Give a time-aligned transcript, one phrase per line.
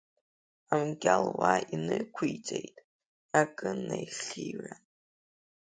[0.75, 2.75] Амгьал уа инықәиҵеит
[3.41, 4.81] акы нахиҩан…